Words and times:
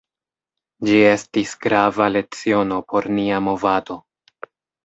Ĝi 0.87 0.95
estis 1.09 1.51
grava 1.67 2.09
leciono 2.15 2.81
por 2.95 3.11
nia 3.19 3.43
movado. 3.51 4.03